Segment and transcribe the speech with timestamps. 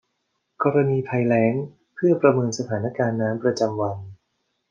[0.63, 1.53] กรณีภัยแล้ง
[1.95, 3.97] เพื่อประเมินสถานการณ์น้ำประจำวัน